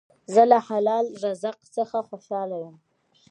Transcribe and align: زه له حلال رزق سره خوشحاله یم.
زه 0.33 0.43
له 0.51 0.59
حلال 0.67 1.05
رزق 1.23 1.57
سره 1.73 1.99
خوشحاله 2.07 2.55
یم. 2.63 2.75